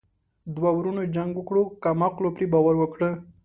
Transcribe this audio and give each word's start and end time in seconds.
دوه 0.55 0.69
ورونو 0.77 1.01
جنګ 1.15 1.31
وکړو 1.37 1.63
کم 1.83 1.99
عقلو 2.07 2.29
پري 2.35 2.45
باور 2.53 2.75
وکړو. 2.79 3.11